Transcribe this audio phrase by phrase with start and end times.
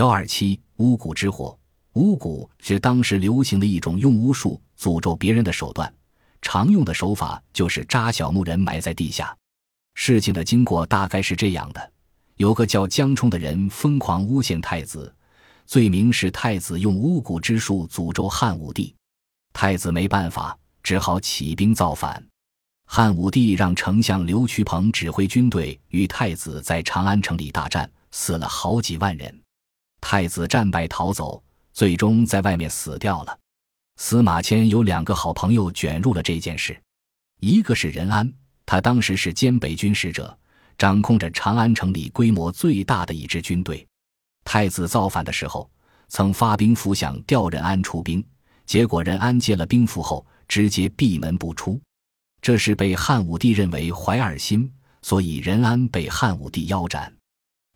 [0.00, 1.58] 幺二七巫蛊之祸，
[1.92, 5.92] 巫蛊是当时流行的一种用巫术诅咒别人的手段，
[6.40, 9.36] 常用的手法就是扎小木人埋在地下。
[9.92, 11.92] 事情的经过大概是这样的：
[12.36, 15.14] 有个叫江冲的人疯狂诬陷太子，
[15.66, 18.94] 罪名是太子用巫蛊之术诅咒汉武帝。
[19.52, 22.26] 太子没办法，只好起兵造反。
[22.86, 29.39] 汉武帝让丞相刘渠鹏指挥军队与太子在长安城里大战，死了好几万人。
[30.00, 31.42] 太子战败逃走，
[31.72, 33.38] 最终在外面死掉了。
[33.96, 36.80] 司马迁有两个好朋友卷入了这件事，
[37.40, 38.32] 一个是任安，
[38.64, 40.36] 他当时是兼北军使者，
[40.78, 43.86] 掌控着长安城里规模最大的一支军队。
[44.42, 45.70] 太子造反的时候，
[46.08, 48.24] 曾发兵符想调任安出兵，
[48.64, 51.78] 结果任安接了兵符后，直接闭门不出。
[52.40, 57.14] 这是被汉武帝认为怀二心，所以任安被汉武帝腰斩。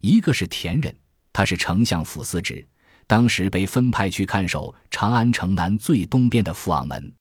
[0.01, 0.97] 一个是田忍。
[1.35, 2.65] 他是丞相府司职，
[3.09, 7.13] 当时被分派去看守长安城南最东边的富昂门。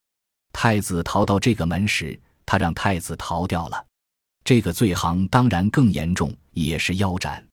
[0.54, 3.86] 太子逃到这个门时，他让太子逃掉了。
[4.46, 7.44] 这个罪行当然更严重，也是腰斩。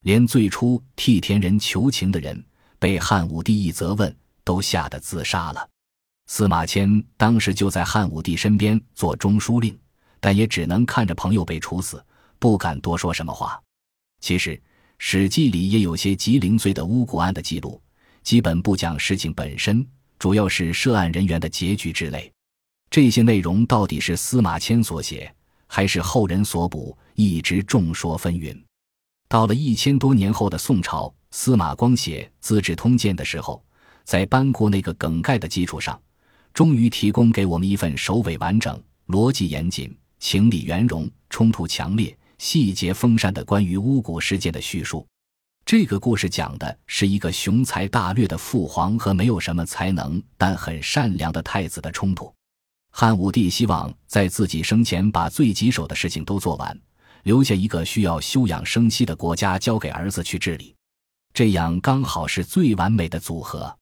[0.00, 2.44] 连最初替田人求情的人，
[2.80, 5.68] 被汉武帝一责问，都吓得自杀了。
[6.26, 9.78] 司马迁当时就在汉武帝身边做中书令，
[10.18, 12.04] 但也只能看着朋友被处死，
[12.40, 13.62] 不敢多说什么话。
[14.20, 14.56] 其实。
[15.02, 17.80] 《史记》里也有些极零碎的巫蛊案的记录，
[18.22, 19.84] 基本不讲事情本身，
[20.18, 22.30] 主要是涉案人员的结局之类。
[22.90, 25.34] 这些内容到底是司马迁所写，
[25.66, 28.54] 还是后人所补，一直众说纷纭。
[29.26, 33.64] 到了一千多年后的宋朝，司马光写《资治通鉴》的时候，
[34.04, 35.98] 在班固那个梗概的基础上，
[36.52, 42.14] 终于提供给我们一份首尾完整、逻辑严谨、情理圆融、冲突强烈。
[42.40, 45.06] 细节封善的关于巫蛊事件的叙述，
[45.66, 52.32] 这个故事讲的是一个雄才大略的父皇和没有什么才能但很善良的太子的冲突。
[52.92, 56.80] 汉武帝希望在自己生前把最棘手的事情都做完，
[57.24, 60.74] 留下一个需要休养生息的国家交给儿子去治理，
[61.34, 63.76] 这样刚好是最完美的组合。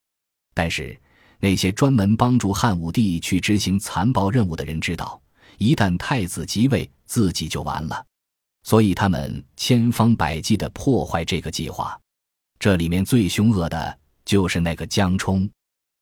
[0.53, 0.99] 但是
[1.39, 5.21] 那些专门帮助汉武帝去执行残暴任务的人知道，
[5.59, 8.05] 一旦太子即位，自己就完了。
[8.63, 11.99] 所以他们千方百计地破坏这个计划，
[12.59, 15.49] 这里面最凶恶的就是那个江冲。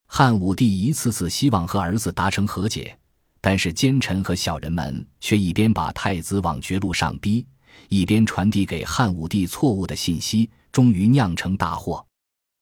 [0.07, 2.97] 汉武帝一次次希望和儿子达成和解，
[3.41, 7.46] 但是奸臣和小人们却一边把太子往绝路上逼，
[7.90, 12.06] 一边传递给汉武帝错误的信息，终于酿成大祸。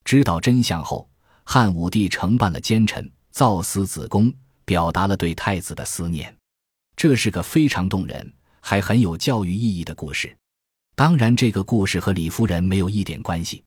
[0.04, 1.08] 知道真相后，
[1.44, 4.32] 汉武帝惩办了奸臣，造死子宫，
[4.64, 6.36] 表达了对太子的思念。
[6.96, 8.32] 这是个非常动人。
[8.68, 10.36] 还很有教育意义的故事，
[10.96, 13.62] 当然，这个故事和李夫人没有一点关系。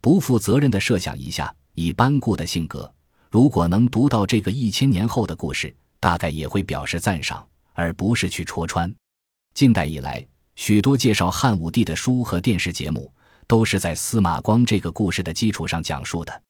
[0.00, 2.94] 不负责任的设想一下，以班固的性格，
[3.28, 8.94] 如果能读到这个一千年后的故事，大概也会表示赞赏，而不是去戳穿。
[9.52, 10.24] 近代以来，
[10.54, 13.12] 许多介绍汉武帝的书和电视节目，
[13.48, 16.42] 都是在司马光这个故事的基础上讲述的。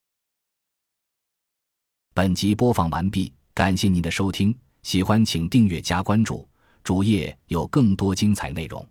[2.13, 6.47] 本集播放完毕，感谢您的收听，喜欢请订阅加关注。
[6.87, 8.87] 主页有更多精彩内容。